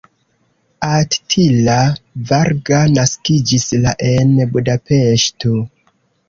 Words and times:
Attila 0.93 1.75
Varga 2.31 2.79
naskiĝis 2.95 3.69
la 3.85 3.93
en 4.09 4.33
Budapeŝto. 4.57 5.55